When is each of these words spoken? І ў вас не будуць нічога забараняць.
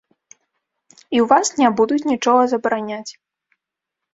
І 1.15 1.17
ў 1.23 1.27
вас 1.31 1.47
не 1.61 1.69
будуць 1.81 1.99
нічога 2.13 2.41
забараняць. 2.55 3.11